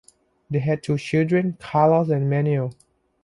They 0.49 0.57
had 0.57 0.81
two 0.81 0.97
children, 0.97 1.57
Carlos 1.59 2.09
and 2.09 2.27
Manuel. 2.27 2.73